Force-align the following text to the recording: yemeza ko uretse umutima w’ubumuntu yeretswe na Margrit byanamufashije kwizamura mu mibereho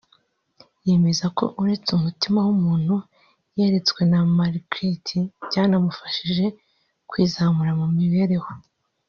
yemeza 0.87 1.25
ko 1.37 1.43
uretse 1.61 1.89
umutima 1.93 2.37
w’ubumuntu 2.45 2.95
yeretswe 3.57 4.01
na 4.11 4.19
Margrit 4.37 5.07
byanamufashije 5.45 6.45
kwizamura 7.09 7.71
mu 7.81 7.87
mibereho 7.97 8.49